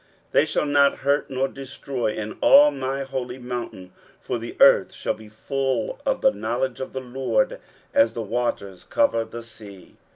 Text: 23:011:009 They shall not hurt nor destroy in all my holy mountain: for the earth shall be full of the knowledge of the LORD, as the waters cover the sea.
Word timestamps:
23:011:009 0.31 0.31
They 0.31 0.45
shall 0.45 0.65
not 0.65 0.97
hurt 0.97 1.29
nor 1.29 1.47
destroy 1.47 2.13
in 2.13 2.35
all 2.41 2.71
my 2.71 3.03
holy 3.03 3.37
mountain: 3.37 3.93
for 4.19 4.39
the 4.39 4.57
earth 4.59 4.93
shall 4.93 5.13
be 5.13 5.29
full 5.29 5.99
of 6.07 6.21
the 6.21 6.31
knowledge 6.31 6.79
of 6.79 6.93
the 6.93 7.01
LORD, 7.01 7.59
as 7.93 8.13
the 8.13 8.23
waters 8.23 8.83
cover 8.83 9.23
the 9.23 9.43
sea. 9.43 9.97